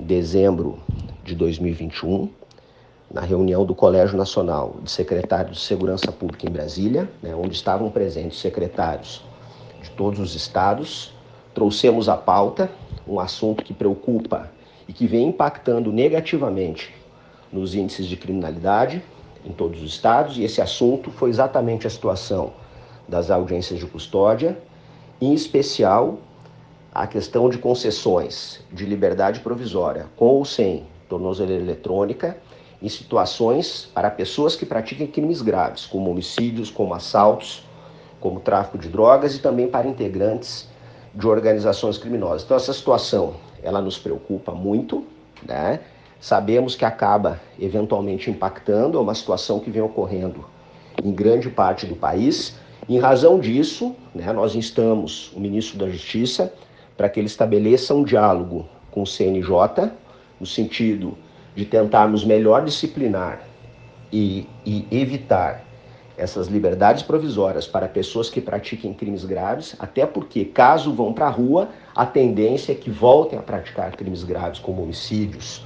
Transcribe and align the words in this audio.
em 0.00 0.04
dezembro 0.04 0.78
de 1.22 1.34
2021, 1.34 2.30
na 3.12 3.20
reunião 3.20 3.66
do 3.66 3.74
Colégio 3.74 4.16
Nacional 4.16 4.76
de 4.82 4.90
Secretários 4.90 5.58
de 5.58 5.64
Segurança 5.64 6.10
Pública 6.10 6.48
em 6.48 6.50
Brasília, 6.50 7.10
né, 7.22 7.34
onde 7.34 7.54
estavam 7.54 7.90
presentes 7.90 8.40
secretários 8.40 9.22
de 9.82 9.90
todos 9.90 10.18
os 10.18 10.34
estados, 10.34 11.12
trouxemos 11.52 12.08
à 12.08 12.16
pauta 12.16 12.70
um 13.06 13.20
assunto 13.20 13.62
que 13.62 13.74
preocupa 13.74 14.50
e 14.88 14.92
que 14.92 15.06
vem 15.06 15.28
impactando 15.28 15.92
negativamente 15.92 16.94
nos 17.52 17.74
índices 17.74 18.06
de 18.06 18.16
criminalidade 18.16 19.02
em 19.44 19.52
todos 19.52 19.82
os 19.82 19.90
estados, 19.90 20.38
e 20.38 20.44
esse 20.44 20.62
assunto 20.62 21.10
foi 21.10 21.28
exatamente 21.28 21.86
a 21.86 21.90
situação 21.90 22.52
das 23.06 23.30
audiências 23.30 23.78
de 23.78 23.86
custódia, 23.86 24.56
em 25.20 25.34
especial 25.34 26.18
a 26.92 27.06
questão 27.06 27.48
de 27.48 27.58
concessões 27.58 28.60
de 28.72 28.84
liberdade 28.84 29.40
provisória, 29.40 30.06
com 30.16 30.26
ou 30.26 30.44
sem 30.44 30.84
tornozeleira 31.08 31.62
eletrônica, 31.62 32.36
em 32.82 32.88
situações 32.88 33.88
para 33.94 34.10
pessoas 34.10 34.56
que 34.56 34.66
praticam 34.66 35.06
crimes 35.06 35.42
graves, 35.42 35.86
como 35.86 36.10
homicídios, 36.10 36.70
como 36.70 36.94
assaltos, 36.94 37.64
como 38.20 38.40
tráfico 38.40 38.78
de 38.78 38.88
drogas 38.88 39.34
e 39.34 39.38
também 39.38 39.68
para 39.68 39.86
integrantes 39.86 40.68
de 41.14 41.26
organizações 41.26 41.98
criminosas. 41.98 42.42
Então 42.42 42.56
essa 42.56 42.72
situação, 42.72 43.34
ela 43.62 43.80
nos 43.80 43.98
preocupa 43.98 44.52
muito, 44.52 45.04
né? 45.46 45.80
Sabemos 46.20 46.74
que 46.74 46.84
acaba 46.84 47.40
eventualmente 47.58 48.30
impactando, 48.30 48.98
é 48.98 49.00
uma 49.00 49.14
situação 49.14 49.58
que 49.58 49.70
vem 49.70 49.80
ocorrendo 49.80 50.44
em 51.02 51.12
grande 51.12 51.48
parte 51.48 51.86
do 51.86 51.96
país. 51.96 52.56
Em 52.88 52.98
razão 52.98 53.38
disso, 53.38 53.94
né, 54.14 54.30
nós 54.32 54.54
instamos 54.54 55.32
o 55.34 55.40
ministro 55.40 55.78
da 55.78 55.88
Justiça 55.88 56.52
para 57.00 57.08
que 57.08 57.18
ele 57.18 57.28
estabeleça 57.28 57.94
um 57.94 58.04
diálogo 58.04 58.68
com 58.90 59.00
o 59.00 59.06
CNJ, 59.06 59.90
no 60.38 60.44
sentido 60.44 61.16
de 61.54 61.64
tentarmos 61.64 62.26
melhor 62.26 62.62
disciplinar 62.62 63.40
e, 64.12 64.46
e 64.66 64.86
evitar 64.90 65.64
essas 66.18 66.48
liberdades 66.48 67.02
provisórias 67.02 67.66
para 67.66 67.88
pessoas 67.88 68.28
que 68.28 68.38
pratiquem 68.38 68.92
crimes 68.92 69.24
graves, 69.24 69.74
até 69.78 70.04
porque, 70.04 70.44
caso 70.44 70.92
vão 70.92 71.14
para 71.14 71.24
a 71.24 71.30
rua, 71.30 71.70
a 71.96 72.04
tendência 72.04 72.72
é 72.72 72.74
que 72.74 72.90
voltem 72.90 73.38
a 73.38 73.42
praticar 73.42 73.92
crimes 73.92 74.22
graves, 74.22 74.58
como 74.58 74.82
homicídios, 74.82 75.64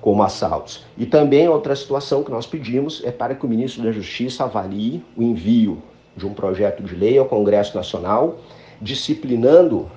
como 0.00 0.22
assaltos. 0.22 0.84
E 0.96 1.04
também 1.04 1.48
outra 1.48 1.74
situação 1.74 2.22
que 2.22 2.30
nós 2.30 2.46
pedimos 2.46 3.02
é 3.04 3.10
para 3.10 3.34
que 3.34 3.44
o 3.44 3.48
ministro 3.48 3.82
da 3.82 3.90
Justiça 3.90 4.44
avalie 4.44 5.02
o 5.16 5.22
envio 5.24 5.82
de 6.16 6.24
um 6.24 6.32
projeto 6.32 6.80
de 6.80 6.94
lei 6.94 7.18
ao 7.18 7.26
Congresso 7.26 7.76
Nacional, 7.76 8.38
disciplinando 8.80 9.90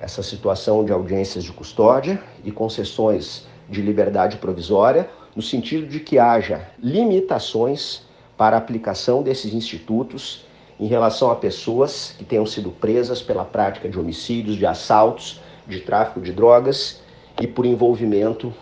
essa 0.00 0.22
situação 0.22 0.84
de 0.84 0.92
audiências 0.92 1.44
de 1.44 1.52
custódia 1.52 2.22
e 2.44 2.52
concessões 2.52 3.46
de 3.68 3.82
liberdade 3.82 4.36
provisória, 4.36 5.08
no 5.34 5.42
sentido 5.42 5.86
de 5.86 6.00
que 6.00 6.18
haja 6.18 6.68
limitações 6.78 8.02
para 8.36 8.56
a 8.56 8.58
aplicação 8.58 9.22
desses 9.22 9.52
institutos 9.52 10.46
em 10.78 10.86
relação 10.86 11.30
a 11.30 11.36
pessoas 11.36 12.14
que 12.16 12.24
tenham 12.24 12.46
sido 12.46 12.70
presas 12.70 13.20
pela 13.20 13.44
prática 13.44 13.88
de 13.88 13.98
homicídios, 13.98 14.56
de 14.56 14.64
assaltos, 14.64 15.40
de 15.66 15.80
tráfico 15.80 16.20
de 16.20 16.32
drogas 16.32 17.02
e 17.40 17.46
por 17.46 17.66
envolvimento 17.66 18.54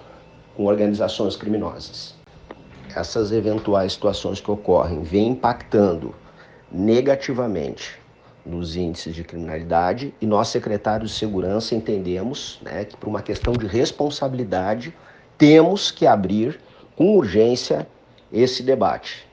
com 0.57 0.65
organizações 0.65 1.37
criminosas. 1.37 2.15
Essas 2.95 3.31
eventuais 3.31 3.93
situações 3.93 4.41
que 4.41 4.51
ocorrem 4.51 5.03
vêm 5.03 5.29
impactando 5.29 6.15
negativamente 6.73 8.01
nos 8.47 8.77
índices 8.77 9.15
de 9.15 9.25
criminalidade 9.25 10.15
e 10.21 10.27
nós, 10.27 10.49
secretários 10.49 11.11
de 11.11 11.17
segurança, 11.17 11.75
entendemos 11.75 12.61
né, 12.63 12.85
que, 12.85 12.97
por 12.97 13.09
uma 13.09 13.21
questão 13.21 13.53
de 13.53 13.67
responsabilidade, 13.67 14.95
temos 15.37 15.91
que 15.91 16.07
abrir 16.07 16.61
com 16.95 17.17
urgência 17.17 17.87
esse 18.33 18.63
debate. 18.63 19.26